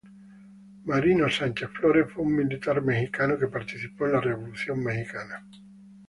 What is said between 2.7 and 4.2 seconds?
mexicano que participó en la